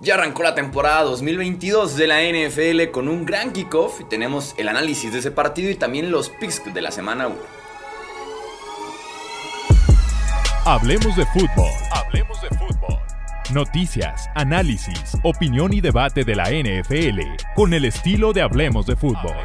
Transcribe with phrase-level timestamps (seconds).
[0.00, 4.68] Ya arrancó la temporada 2022 de la NFL con un gran kickoff y tenemos el
[4.68, 7.36] análisis de ese partido y también los picks de la semana 1.
[10.64, 11.70] Hablemos de fútbol.
[11.92, 12.98] Hablemos de fútbol.
[13.52, 17.20] Noticias, análisis, opinión y debate de la NFL
[17.54, 19.36] con el estilo de Hablemos de fútbol.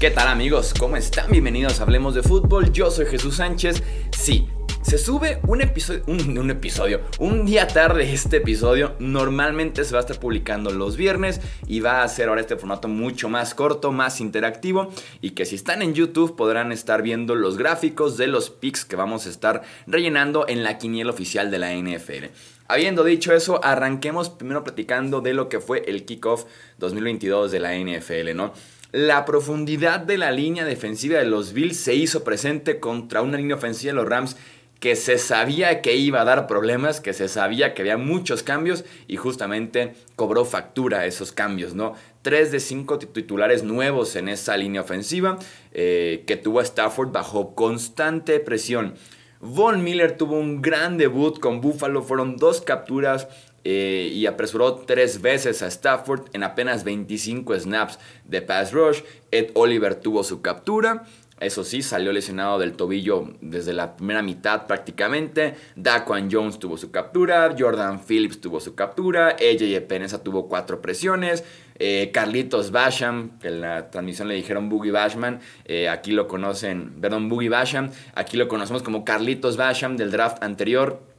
[0.00, 0.74] ¿Qué tal amigos?
[0.78, 1.28] ¿Cómo están?
[1.28, 2.70] Bienvenidos a Hablemos de Fútbol.
[2.70, 3.82] Yo soy Jesús Sánchez.
[4.16, 4.46] Sí,
[4.80, 8.94] se sube un episodio, un, episodio, un día tarde este episodio.
[9.00, 12.86] Normalmente se va a estar publicando los viernes y va a ser ahora este formato
[12.86, 14.88] mucho más corto, más interactivo
[15.20, 18.94] y que si están en YouTube podrán estar viendo los gráficos de los picks que
[18.94, 22.26] vamos a estar rellenando en la quiniela oficial de la NFL.
[22.68, 26.44] Habiendo dicho eso, arranquemos primero platicando de lo que fue el kickoff
[26.78, 28.52] 2022 de la NFL, ¿no?
[28.90, 33.56] La profundidad de la línea defensiva de los Bills se hizo presente contra una línea
[33.56, 34.36] ofensiva de los Rams
[34.80, 38.86] que se sabía que iba a dar problemas, que se sabía que había muchos cambios
[39.06, 41.96] y justamente cobró factura esos cambios, ¿no?
[42.22, 45.38] Tres de cinco titulares nuevos en esa línea ofensiva
[45.72, 48.94] eh, que tuvo Stafford bajo constante presión.
[49.40, 53.28] Von Miller tuvo un gran debut con Buffalo, fueron dos capturas,
[53.70, 59.00] eh, y apresuró tres veces a Stafford en apenas 25 snaps de pass rush.
[59.30, 61.04] Ed Oliver tuvo su captura.
[61.38, 65.54] Eso sí, salió lesionado del tobillo desde la primera mitad prácticamente.
[65.76, 67.54] Daquan Jones tuvo su captura.
[67.58, 69.36] Jordan Phillips tuvo su captura.
[69.36, 71.44] AJ Peneza tuvo cuatro presiones.
[71.78, 75.40] Eh, Carlitos Basham, que en la transmisión le dijeron Boogie Bashman.
[75.66, 77.90] Eh, aquí lo conocen, perdón, Boogie Basham.
[78.14, 81.17] Aquí lo conocemos como Carlitos Basham del draft anterior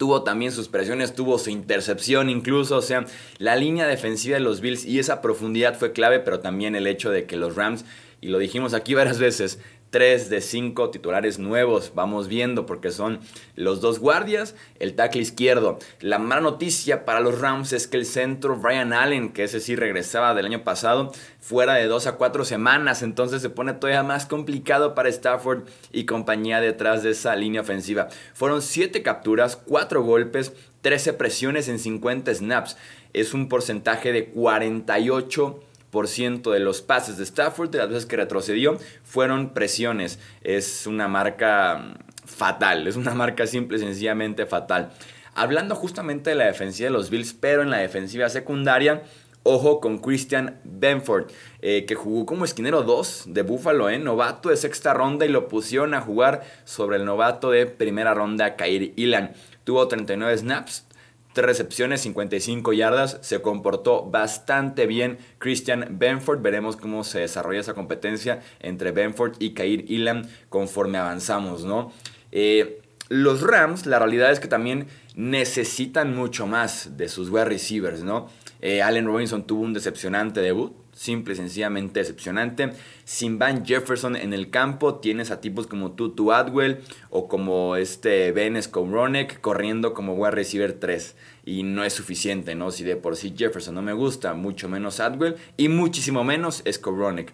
[0.00, 3.04] tuvo también sus presiones, tuvo su intercepción incluso, o sea,
[3.36, 7.10] la línea defensiva de los Bills y esa profundidad fue clave, pero también el hecho
[7.10, 7.84] de que los Rams,
[8.22, 9.58] y lo dijimos aquí varias veces,
[9.90, 11.92] tres de cinco titulares nuevos.
[11.94, 13.20] Vamos viendo porque son
[13.56, 15.78] los dos guardias, el tackle izquierdo.
[16.00, 19.76] La mala noticia para los Rams es que el centro Brian Allen, que ese sí
[19.76, 23.02] regresaba del año pasado, fuera de dos a cuatro semanas.
[23.02, 28.08] Entonces se pone todavía más complicado para Stafford y compañía detrás de esa línea ofensiva.
[28.32, 30.52] Fueron siete capturas, cuatro golpes,
[30.82, 32.76] 13 presiones en 50 snaps.
[33.12, 38.78] Es un porcentaje de 48 de los pases de Stafford, de las veces que retrocedió,
[39.02, 40.18] fueron presiones.
[40.42, 44.90] Es una marca mm, fatal, es una marca simple y sencillamente fatal.
[45.34, 49.02] Hablando justamente de la defensiva de los Bills, pero en la defensiva secundaria,
[49.42, 51.30] Ojo con Christian Benford,
[51.62, 53.98] eh, que jugó como esquinero 2 de Buffalo, ¿eh?
[53.98, 58.54] novato de sexta ronda y lo pusieron a jugar sobre el novato de primera ronda,
[58.56, 59.32] Kair Ilan.
[59.64, 60.84] Tuvo 39 snaps,
[61.32, 63.18] Tres recepciones, 55 yardas.
[63.20, 66.42] Se comportó bastante bien Christian Benford.
[66.42, 71.92] Veremos cómo se desarrolla esa competencia entre Benford y Kair Ilan conforme avanzamos, ¿no?
[72.32, 78.02] Eh, los Rams, la realidad es que también necesitan mucho más de sus wide receivers,
[78.02, 78.28] ¿no?
[78.60, 82.72] Eh, Allen Robinson tuvo un decepcionante debut simple y sencillamente decepcionante.
[83.04, 88.32] Sin Van Jefferson en el campo, tienes a tipos como Tutu Adwell o como este
[88.32, 91.16] Ben Skowronek corriendo como wide receiver 3.
[91.46, 92.70] Y no es suficiente, ¿no?
[92.70, 97.32] Si de por sí Jefferson no me gusta, mucho menos Adwell y muchísimo menos Skowronek.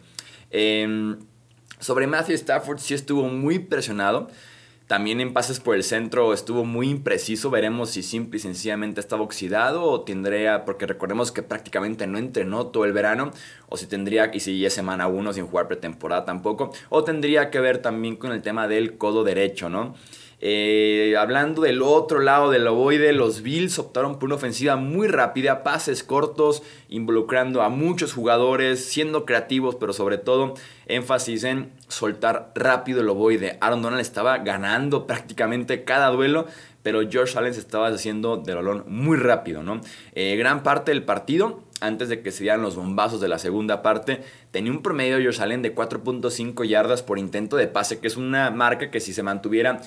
[0.53, 1.19] Em,
[1.81, 4.29] sobre Matthew Stafford sí estuvo muy presionado.
[4.87, 7.51] También en pases por el centro estuvo muy impreciso.
[7.51, 12.69] Veremos si simple y sencillamente estaba oxidado o tendría, porque recordemos que prácticamente no entrenó
[12.69, 13.33] todo el verano,
[13.69, 17.59] o si tendría, y si ya semana 1 sin jugar pretemporada tampoco, o tendría que
[17.59, 19.97] ver también con el tema del codo derecho, ¿no?
[20.39, 25.63] Eh, hablando del otro lado del ovoide, los Bills optaron por una ofensiva muy rápida,
[25.63, 30.55] pases cortos, involucrando a muchos jugadores, siendo creativos, pero sobre todo
[30.87, 33.57] énfasis en soltar rápido el ovoide.
[33.61, 36.47] Aaron Donald estaba ganando prácticamente cada duelo,
[36.83, 39.81] pero George Allen se estaba haciendo de balón muy rápido, ¿no?
[40.15, 43.83] Eh, gran parte del partido, antes de que se dieran los bombazos de la segunda
[43.83, 48.17] parte, tenía un promedio George Allen de 4.5 yardas por intento de pase, que es
[48.17, 49.81] una marca que si se mantuviera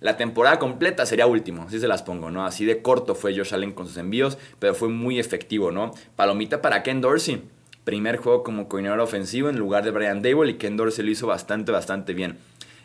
[0.00, 2.44] la temporada completa sería último, así se las pongo, ¿no?
[2.44, 5.92] Así de corto fue Josh Allen con sus envíos, pero fue muy efectivo, ¿no?
[6.16, 7.42] Palomita para Ken Dorsey.
[7.84, 11.26] Primer juego como coordinador ofensivo en lugar de Brian Dable y Ken Dorsey lo hizo
[11.26, 12.36] bastante, bastante bien.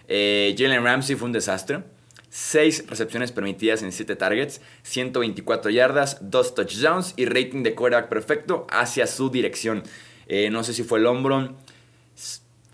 [0.08, 1.84] Eh, Jalen Ramsey fue un desastre.
[2.30, 8.66] 6 recepciones permitidas en 7 targets, 124 yardas, 2 touchdowns y rating de quarterback perfecto
[8.69, 9.84] hacia su dirección.
[10.28, 11.56] Eh, no sé si fue el hombro,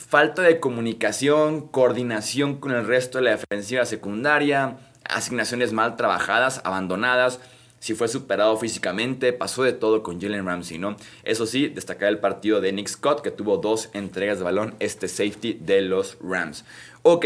[0.07, 7.39] falta de comunicación, coordinación con el resto de la defensiva secundaria, asignaciones mal trabajadas, abandonadas.
[7.79, 10.97] si fue superado físicamente, pasó de todo con Jalen Ramsey, ¿no?
[11.23, 15.07] Eso sí, destacar el partido de Nick Scott, que tuvo dos entregas de balón, este
[15.07, 16.65] safety de los Rams.
[17.03, 17.25] Ok,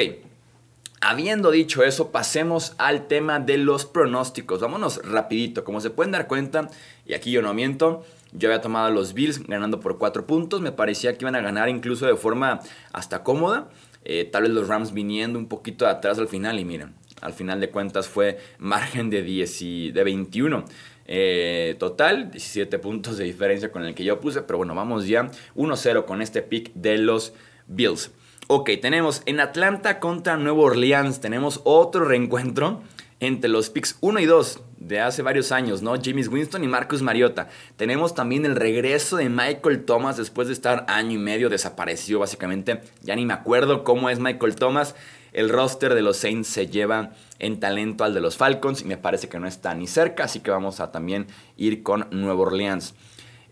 [1.04, 4.60] Habiendo dicho eso, pasemos al tema de los pronósticos.
[4.60, 5.64] Vámonos rapidito.
[5.64, 6.70] Como se pueden dar cuenta,
[7.08, 10.62] y aquí yo no miento, yo había tomado a los Bills ganando por 4 puntos.
[10.62, 12.60] Me parecía que iban a ganar incluso de forma
[12.94, 13.70] hasta cómoda.
[14.04, 16.60] Eh, tal vez los Rams viniendo un poquito atrás al final.
[16.60, 20.66] Y miren, al final de cuentas fue margen de, 10 y, de 21.
[21.08, 24.42] Eh, total, 17 puntos de diferencia con el que yo puse.
[24.42, 27.34] Pero bueno, vamos ya 1-0 con este pick de los
[27.68, 28.12] Bills.
[28.48, 32.82] Ok, tenemos en Atlanta contra Nueva Orleans, tenemos otro reencuentro
[33.22, 35.94] entre los picks 1 y 2 de hace varios años, ¿no?
[36.02, 37.48] James Winston y Marcus Mariota.
[37.78, 42.82] Tenemos también el regreso de Michael Thomas después de estar año y medio desaparecido básicamente.
[43.02, 44.96] Ya ni me acuerdo cómo es Michael Thomas.
[45.32, 48.98] El roster de los Saints se lleva en talento al de los Falcons y me
[48.98, 52.94] parece que no está ni cerca, así que vamos a también ir con Nueva Orleans.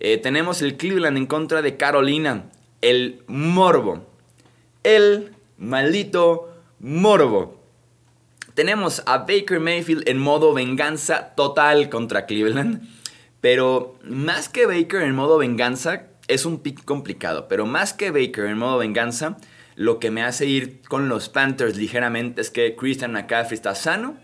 [0.01, 2.49] Eh, tenemos el Cleveland en contra de Carolina.
[2.81, 4.09] El morbo
[4.83, 7.58] el maldito morbo.
[8.59, 12.81] Tenemos a Baker Mayfield en modo venganza total contra Cleveland.
[13.39, 17.47] Pero más que Baker en modo venganza, es un pick complicado.
[17.47, 19.37] Pero más que Baker en modo venganza,
[19.77, 24.17] lo que me hace ir con los Panthers ligeramente es que Christian McCaffrey está sano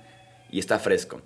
[0.52, 1.22] y está fresco.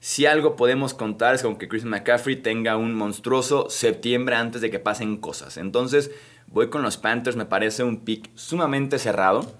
[0.00, 4.70] Si algo podemos contar es con que Christian McCaffrey tenga un monstruoso septiembre antes de
[4.70, 5.58] que pasen cosas.
[5.58, 6.12] Entonces,
[6.46, 9.56] Voy con los Panthers, me parece un pick sumamente cerrado.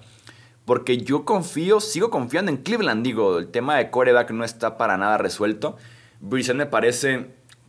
[0.64, 3.04] Porque yo confío, sigo confiando en Cleveland.
[3.04, 5.76] Digo, el tema de coreback no está para nada resuelto.
[6.20, 7.26] Brissett me parece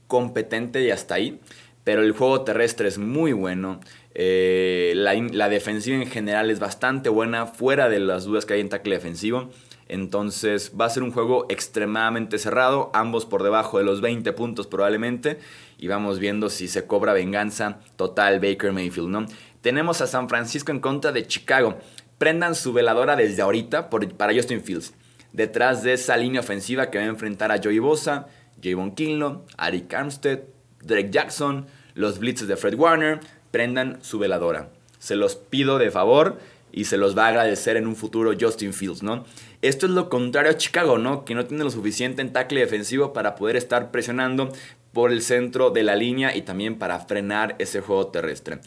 [0.07, 1.39] competente y hasta ahí.
[1.83, 3.79] Pero el juego terrestre es muy bueno.
[4.17, 8.69] Eh, la, defensiva en general es bastante buena, fuera de las dudas que hay en
[8.69, 9.49] tackle defensivo.
[9.87, 14.65] Entonces va a ser un juego extremadamente cerrado, ambos por debajo de los 20 puntos
[14.65, 15.37] probablemente
[15.77, 19.25] y vamos viendo si se cobra venganza total Baker Mayfield, ¿no?
[19.61, 21.77] Tenemos a San Francisco en contra de Chicago.
[22.17, 24.93] Prendan su veladora desde ahorita para Justin Fields.
[25.33, 28.27] Detrás de esa línea ofensiva que va a enfrentar a Joey Bosa,
[28.63, 30.39] Javon Kinlo, Ari Armstead,
[30.81, 33.19] Drake Jackson, los blitzes de Fred Warner,
[33.51, 34.69] prendan su veladora.
[34.99, 36.39] Se los pido de favor
[36.71, 39.25] y se los va a agradecer en un futuro Justin Fields, ¿no?
[39.61, 41.25] Esto es lo contrario a Chicago, ¿no?
[41.25, 44.51] Que no tiene lo suficiente en tackle defensivo para poder estar presionando,
[44.95, 48.59] por el centro de la línea y también para frenar ese juego terrestre.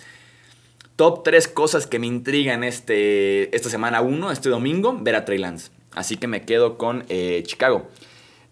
[0.99, 5.39] Top 3 cosas que me intrigan este, esta semana 1, este domingo, ver a Trey
[5.39, 5.71] Lance.
[5.93, 7.89] Así que me quedo con eh, Chicago.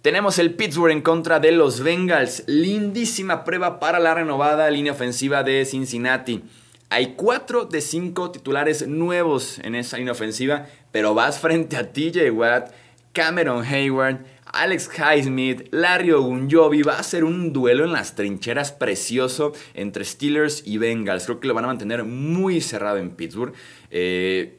[0.01, 2.45] Tenemos el Pittsburgh en contra de los Bengals.
[2.47, 6.45] Lindísima prueba para la renovada línea ofensiva de Cincinnati.
[6.89, 12.31] Hay 4 de 5 titulares nuevos en esa línea ofensiva, pero vas frente a TJ
[12.31, 12.71] Watt,
[13.13, 16.83] Cameron Hayward, Alex Highsmith, Larry Ogunjobi.
[16.83, 21.25] Va a ser un duelo en las trincheras precioso entre Steelers y Bengals.
[21.25, 23.55] Creo que lo van a mantener muy cerrado en Pittsburgh.
[23.91, 24.59] Eh,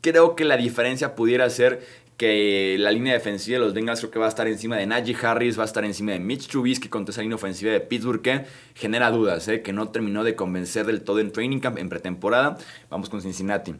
[0.00, 4.18] creo que la diferencia pudiera ser que la línea defensiva de los Bengals creo que
[4.18, 7.12] va a estar encima de Najee Harris, va a estar encima de Mitch Trubisky contra
[7.12, 11.02] esa línea ofensiva de Pittsburgh que genera dudas, eh, que no terminó de convencer del
[11.02, 12.56] todo en training camp, en pretemporada.
[12.88, 13.74] Vamos con Cincinnati.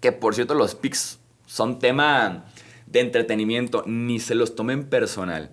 [0.00, 2.46] Que por cierto los picks son tema
[2.94, 5.50] de entretenimiento, ni se los tomen personal.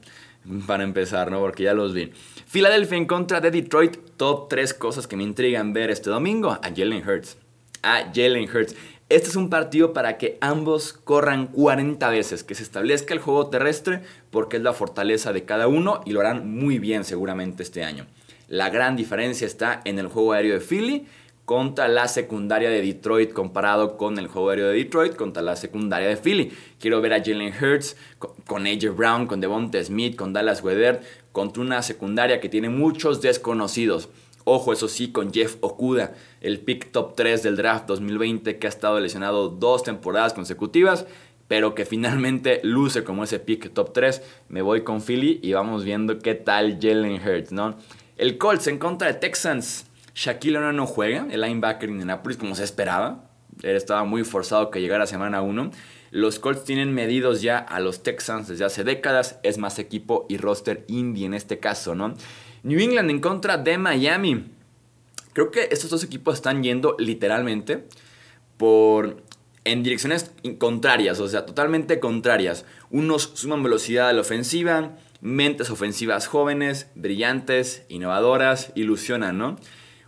[0.66, 1.40] Para empezar, ¿no?
[1.40, 2.12] Porque ya los vi.
[2.48, 3.98] Philadelphia en contra de Detroit.
[4.18, 6.52] Top 3 cosas que me intrigan ver este domingo.
[6.52, 7.38] A Jalen Hurts.
[7.84, 8.76] A Jalen Hurts.
[9.10, 13.48] Este es un partido para que ambos corran 40 veces, que se establezca el juego
[13.48, 17.84] terrestre porque es la fortaleza de cada uno y lo harán muy bien seguramente este
[17.84, 18.08] año.
[18.48, 21.08] La gran diferencia está en el juego aéreo de Philly
[21.52, 26.08] contra la secundaria de Detroit comparado con el juego aéreo de Detroit contra la secundaria
[26.08, 26.50] de Philly.
[26.80, 27.98] Quiero ver a Jalen Hurts
[28.48, 31.02] con AJ Brown, con Devonta Smith, con Dallas Weather
[31.34, 34.08] contra una secundaria que tiene muchos desconocidos.
[34.46, 38.70] Ojo, eso sí, con Jeff Okuda, el pick top 3 del draft 2020 que ha
[38.70, 41.06] estado lesionado dos temporadas consecutivas,
[41.50, 44.22] pero que finalmente luce como ese pick top 3.
[44.48, 47.76] Me voy con Philly y vamos viendo qué tal Jalen Hurts, ¿no?
[48.16, 49.91] El Colts en contra de Texans.
[50.14, 53.30] Shaquille O'Neal no juega, el linebacker de Indianapolis, como se esperaba.
[53.62, 55.72] Él estaba muy forzado que llegara semana 1.
[56.12, 59.40] Los Colts tienen medidos ya a los Texans desde hace décadas.
[59.44, 62.16] Es más equipo y roster indie en este caso, ¿no?
[62.64, 64.46] New England en contra de Miami.
[65.34, 67.86] Creo que estos dos equipos están yendo literalmente
[68.58, 69.24] por
[69.64, 72.66] en direcciones contrarias, o sea, totalmente contrarias.
[72.90, 79.58] Unos suman velocidad a la ofensiva, mentes ofensivas jóvenes, brillantes, innovadoras, ilusionan, ¿no?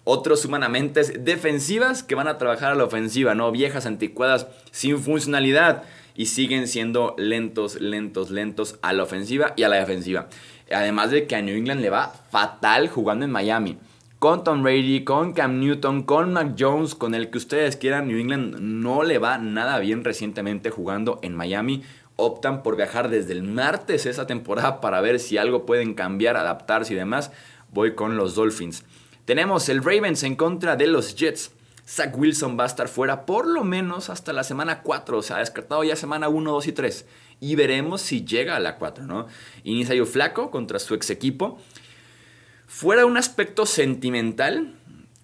[0.06, 3.52] Otros mentes defensivas que van a trabajar a la ofensiva, ¿no?
[3.52, 5.84] Viejas, anticuadas, sin funcionalidad
[6.16, 10.28] y siguen siendo lentos, lentos, lentos a la ofensiva y a la defensiva.
[10.72, 13.78] Además de que a New England le va fatal jugando en Miami.
[14.20, 18.20] Con Tom Brady, con Cam Newton, con Mac Jones, con el que ustedes quieran, New
[18.20, 21.84] England no le va nada bien recientemente jugando en Miami.
[22.16, 26.94] Optan por viajar desde el martes esa temporada para ver si algo pueden cambiar, adaptarse
[26.94, 27.32] y demás.
[27.72, 28.86] Voy con los Dolphins.
[29.26, 31.52] Tenemos el Ravens en contra de los Jets.
[31.88, 35.38] Zach Wilson va a estar fuera por lo menos hasta la semana 4, o sea,
[35.38, 37.06] descartado ya semana 1, 2 y 3.
[37.40, 39.28] Y veremos si llega a la 4, ¿no?
[39.64, 41.60] Inicia yo flaco contra su ex equipo.
[42.68, 44.76] Fuera un aspecto sentimental,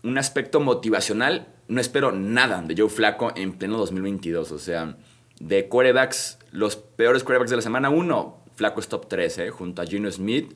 [0.04, 4.52] un aspecto motivacional, no espero nada de Joe Flaco en pleno 2022.
[4.52, 4.98] O sea,
[5.40, 9.50] de quarterbacks, los peores quarterbacks de la semana 1, Flaco es top 3, ¿eh?
[9.50, 10.54] junto a Gino Smith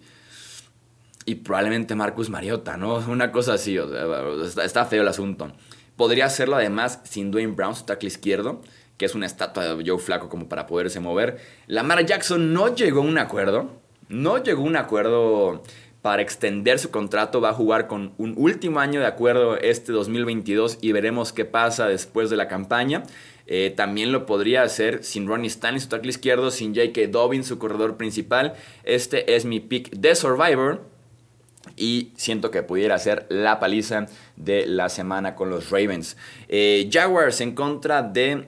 [1.25, 2.95] y probablemente Marcus Mariota, ¿no?
[3.07, 5.51] Una cosa así, o sea, está, feo el asunto.
[5.95, 8.61] Podría hacerlo además sin Dwayne Brown, su tackle izquierdo,
[8.97, 11.39] que es una estatua de Joe Flaco como para poderse mover.
[11.67, 13.69] Lamar Jackson no llegó a un acuerdo,
[14.09, 15.63] no llegó a un acuerdo
[16.01, 17.41] para extender su contrato.
[17.41, 21.87] Va a jugar con un último año de acuerdo este 2022 y veremos qué pasa
[21.87, 23.03] después de la campaña.
[23.45, 27.07] Eh, también lo podría hacer sin Ronnie Stanley, su tackle izquierdo, sin J.K.
[27.09, 28.53] Dobbins, su corredor principal.
[28.83, 30.92] Este es mi pick de Survivor.
[31.75, 34.05] Y siento que pudiera ser la paliza
[34.35, 36.17] de la semana con los Ravens.
[36.49, 38.47] Eh, Jaguars en contra de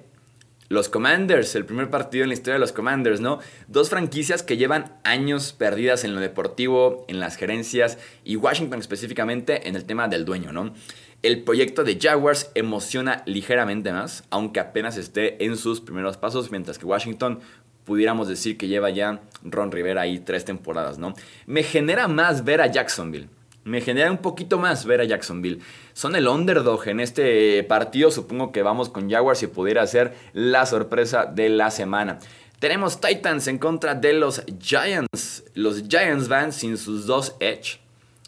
[0.67, 3.39] los Commanders, el primer partido en la historia de los Commanders, ¿no?
[3.67, 9.67] Dos franquicias que llevan años perdidas en lo deportivo, en las gerencias y Washington específicamente
[9.67, 10.73] en el tema del dueño, ¿no?
[11.21, 16.77] El proyecto de Jaguars emociona ligeramente más, aunque apenas esté en sus primeros pasos, mientras
[16.77, 17.39] que Washington
[17.85, 21.13] pudiéramos decir que lleva ya Ron Rivera ahí tres temporadas, ¿no?
[21.45, 23.29] Me genera más ver a Jacksonville
[23.65, 25.59] me genera un poquito más ver a Jacksonville.
[25.93, 28.11] Son el underdog en este partido.
[28.11, 32.19] Supongo que vamos con Jaguars y pudiera ser la sorpresa de la semana.
[32.59, 35.43] Tenemos Titans en contra de los Giants.
[35.55, 37.79] Los Giants van sin sus dos Edge.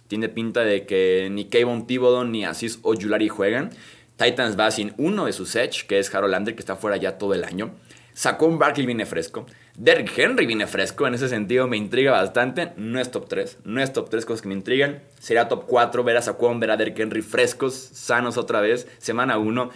[0.08, 3.70] Tiene pinta de que ni Kayvon Thibodeau ni Aziz Ojulari juegan.
[4.18, 7.20] Titans va sin uno de sus Edge, que es Harold Lander, que está fuera ya
[7.20, 7.76] todo el año.
[8.18, 9.46] Sacó un Barkley viene fresco.
[9.78, 12.72] Derrick Henry viene fresco, en ese sentido me intriga bastante.
[12.76, 15.04] No es top 3, no es top 3 cosas que me intrigan.
[15.20, 19.38] Sería top 4 ver a Saquon, ver a Derrick Henry frescos, sanos otra vez, semana
[19.38, 19.70] 1.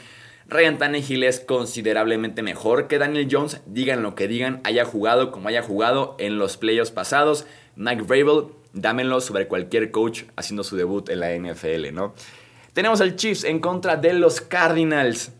[0.47, 5.47] Ryan Tannehill es considerablemente mejor que Daniel Jones, digan lo que digan, haya jugado como
[5.47, 7.45] haya jugado en los playoffs pasados.
[7.75, 12.15] Mike Vrabel, dámenlo sobre cualquier coach haciendo su debut en la NFL, ¿no?
[12.73, 15.31] Tenemos al Chiefs en contra de los Cardinals.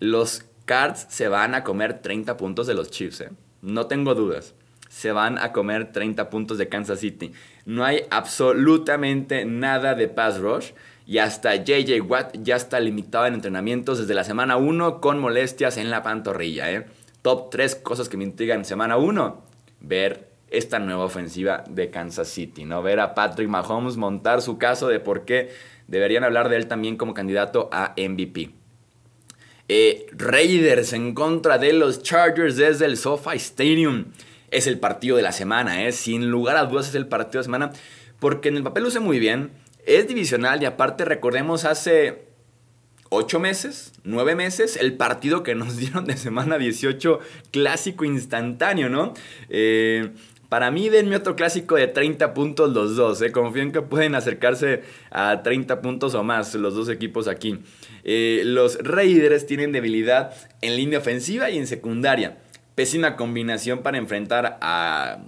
[0.00, 3.30] Los Cards se van a comer 30 puntos de los Chiefs, ¿eh?
[3.62, 4.54] No tengo dudas.
[4.88, 7.32] Se van a comer 30 puntos de Kansas City.
[7.64, 10.72] No hay absolutamente nada de pass rush.
[11.06, 15.76] Y hasta JJ Watt ya está limitado en entrenamientos desde la semana 1 con molestias
[15.76, 16.70] en la pantorrilla.
[16.70, 16.86] ¿eh?
[17.22, 19.42] Top 3 cosas que me intrigan en semana 1.
[19.80, 22.64] Ver esta nueva ofensiva de Kansas City.
[22.64, 22.82] ¿no?
[22.82, 25.50] Ver a Patrick Mahomes montar su caso de por qué
[25.86, 28.61] deberían hablar de él también como candidato a MVP.
[29.74, 34.04] Eh, Raiders en contra de los Chargers desde el SoFi Stadium.
[34.50, 35.92] Es el partido de la semana, ¿eh?
[35.92, 37.72] sin lugar a dudas es el partido de la semana,
[38.18, 39.50] porque en el papel luce muy bien,
[39.86, 42.26] es divisional y aparte recordemos hace
[43.08, 49.14] 8 meses, 9 meses, el partido que nos dieron de semana 18, clásico instantáneo, ¿no?
[49.48, 50.10] Eh,
[50.52, 53.22] para mí, denme otro clásico de 30 puntos los dos.
[53.22, 53.32] ¿eh?
[53.32, 57.58] Confío en que pueden acercarse a 30 puntos o más los dos equipos aquí.
[58.04, 62.38] Eh, los Raiders tienen debilidad en línea ofensiva y en secundaria.
[62.74, 65.18] Pésima combinación para enfrentar a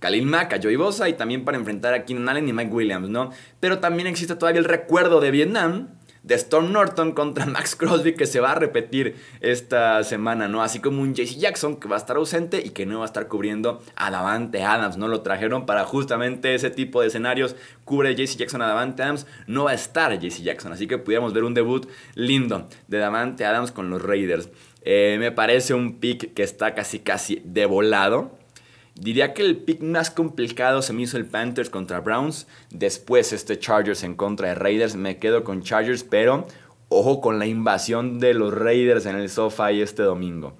[0.00, 3.08] Khalil Mack, a Joey Bosa y también para enfrentar a Keenan Allen y Mike Williams,
[3.08, 3.30] ¿no?
[3.60, 5.88] Pero también existe todavía el recuerdo de Vietnam
[6.24, 10.62] de Storm Norton contra Max Crosby que se va a repetir esta semana, ¿no?
[10.62, 13.06] Así como un JC Jackson que va a estar ausente y que no va a
[13.06, 15.06] estar cubriendo a Davante Adams, ¿no?
[15.06, 17.54] Lo trajeron para justamente ese tipo de escenarios.
[17.84, 21.32] Cubre JC Jackson a Davante Adams, no va a estar JC Jackson, así que pudiéramos
[21.34, 24.48] ver un debut lindo de Davante Adams con los Raiders.
[24.82, 28.38] Eh, me parece un pick que está casi casi de volado.
[28.94, 32.46] Diría que el pick más complicado se me hizo el Panthers contra Browns.
[32.70, 34.94] Después este Chargers en contra de Raiders.
[34.94, 36.46] Me quedo con Chargers, pero
[36.88, 40.56] ojo con la invasión de los Raiders en el SoFi este domingo.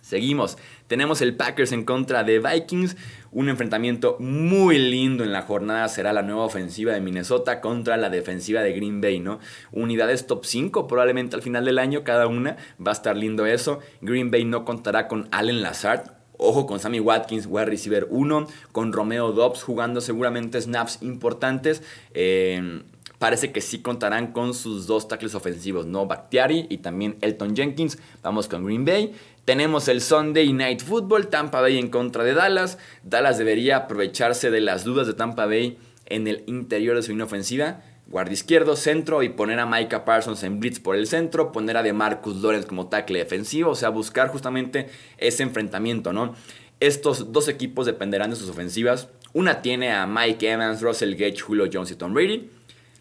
[0.00, 0.56] Seguimos.
[0.88, 2.96] Tenemos el Packers en contra de Vikings.
[3.30, 8.10] Un enfrentamiento muy lindo en la jornada será la nueva ofensiva de Minnesota contra la
[8.10, 9.40] defensiva de Green Bay, ¿no?
[9.70, 12.56] Unidades top 5 probablemente al final del año cada una.
[12.84, 13.80] Va a estar lindo eso.
[14.00, 18.92] Green Bay no contará con Allen Lazard, Ojo con Sammy Watkins, wide receiver 1, con
[18.92, 21.82] Romeo Dobbs jugando seguramente snaps importantes.
[22.14, 22.82] Eh,
[23.18, 26.06] parece que sí contarán con sus dos tackles ofensivos, ¿no?
[26.06, 27.96] Bakhtiari y también Elton Jenkins.
[28.20, 29.14] Vamos con Green Bay.
[29.44, 32.78] Tenemos el Sunday Night Football, Tampa Bay en contra de Dallas.
[33.04, 37.26] Dallas debería aprovecharse de las dudas de Tampa Bay en el interior de su línea
[37.26, 37.82] ofensiva.
[38.12, 41.82] Guardia izquierdo, centro y poner a Micah Parsons en blitz por el centro, poner a
[41.82, 46.34] DeMarcus Lawrence como tackle defensivo, o sea, buscar justamente ese enfrentamiento, ¿no?
[46.78, 49.08] Estos dos equipos dependerán de sus ofensivas.
[49.32, 52.50] Una tiene a Mike Evans, Russell Gage, Julio Jones y Tom Brady.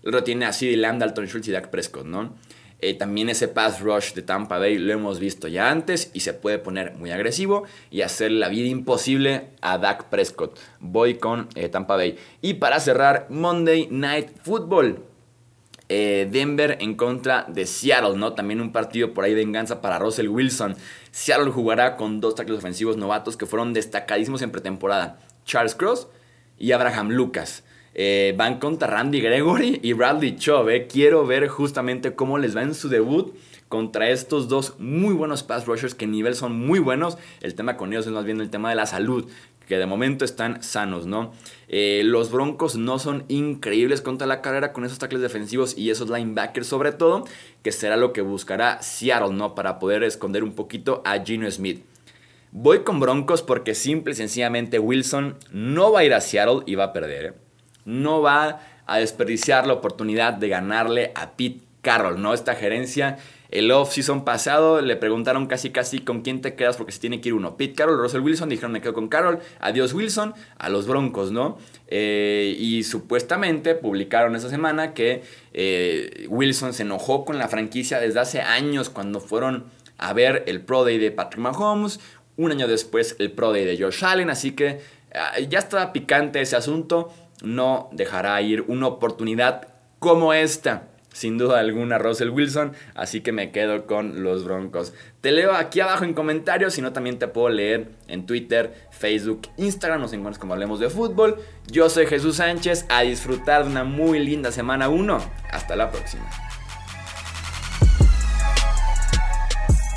[0.01, 2.33] El otro tiene a CeeDee Lamb, Dalton Schultz y Dak Prescott, ¿no?
[2.81, 6.33] Eh, también ese pass rush de Tampa Bay lo hemos visto ya antes y se
[6.33, 10.59] puede poner muy agresivo y hacer la vida imposible a Dak Prescott.
[10.79, 12.17] Voy con eh, Tampa Bay.
[12.41, 15.03] Y para cerrar, Monday Night Football.
[15.93, 18.31] Eh, Denver en contra de Seattle, ¿no?
[18.31, 20.75] También un partido por ahí de venganza para Russell Wilson.
[21.11, 25.19] Seattle jugará con dos tackles ofensivos novatos que fueron destacadísimos en pretemporada.
[25.43, 26.07] Charles Cross
[26.57, 27.65] y Abraham Lucas.
[27.93, 30.69] Eh, van contra Randy Gregory y Bradley Chubb.
[30.69, 30.87] Eh.
[30.87, 33.35] Quiero ver justamente cómo les va en su debut
[33.67, 37.17] contra estos dos muy buenos pass rushers que en nivel son muy buenos.
[37.41, 39.29] El tema con ellos es más bien el tema de la salud,
[39.67, 41.31] que de momento están sanos, ¿no?
[41.69, 46.09] Eh, los Broncos no son increíbles contra la carrera con esos tackles defensivos y esos
[46.09, 47.25] linebackers sobre todo,
[47.63, 49.55] que será lo que buscará Seattle, ¿no?
[49.55, 51.85] Para poder esconder un poquito a Gino Smith.
[52.51, 56.75] Voy con Broncos porque simple y sencillamente Wilson no va a ir a Seattle y
[56.75, 57.50] va a perder.
[57.85, 62.33] No va a desperdiciar la oportunidad de ganarle a Pete Carroll, ¿no?
[62.33, 63.17] Esta gerencia,
[63.49, 67.29] el off-season pasado le preguntaron casi casi con quién te quedas porque se tiene que
[67.29, 67.57] ir uno.
[67.57, 71.57] Pete Carroll, Russell Wilson, dijeron me quedo con Carroll, adiós Wilson, a los Broncos, ¿no?
[71.87, 75.23] Eh, y supuestamente publicaron esa semana que
[75.53, 79.65] eh, Wilson se enojó con la franquicia desde hace años cuando fueron
[79.97, 81.99] a ver el Pro Day de Patrick Mahomes,
[82.37, 84.79] un año después el Pro Day de Josh Allen, así que
[85.13, 87.13] ah, ya estaba picante ese asunto.
[87.41, 89.67] No dejará ir una oportunidad
[89.99, 90.87] como esta.
[91.13, 92.73] Sin duda alguna, Russell Wilson.
[92.95, 94.93] Así que me quedo con los Broncos.
[95.19, 96.73] Te leo aquí abajo en comentarios.
[96.73, 99.99] Si no, también te puedo leer en Twitter, Facebook, Instagram.
[99.99, 101.37] Nos encuentras como hablemos de fútbol.
[101.67, 102.85] Yo soy Jesús Sánchez.
[102.89, 105.19] A disfrutar de una muy linda semana 1.
[105.51, 106.29] Hasta la próxima.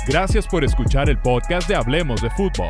[0.07, 2.69] Gracias por escuchar el podcast de Hablemos de Fútbol.